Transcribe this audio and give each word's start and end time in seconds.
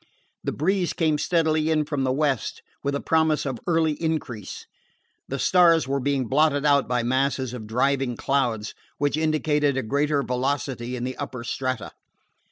The 0.43 0.51
breeze 0.51 0.93
came 0.93 1.19
steadily 1.19 1.69
in 1.69 1.85
from 1.85 2.03
the 2.03 2.11
west, 2.11 2.63
with 2.83 2.95
a 2.95 2.99
promise 3.01 3.45
of 3.45 3.59
early 3.67 3.91
increase. 4.01 4.65
The 5.27 5.37
stars 5.37 5.87
were 5.87 5.99
being 5.99 6.25
blotted 6.27 6.65
out 6.65 6.87
by 6.87 7.03
masses 7.03 7.53
of 7.53 7.67
driving 7.67 8.17
clouds, 8.17 8.73
which 8.97 9.15
indicated 9.15 9.77
a 9.77 9.83
greater 9.83 10.23
velocity 10.23 10.95
in 10.95 11.03
the 11.03 11.15
upper 11.17 11.43
strata. 11.43 11.91